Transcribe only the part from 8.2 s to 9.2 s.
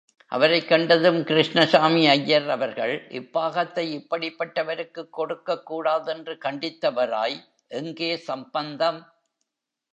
சம்பந்தம்?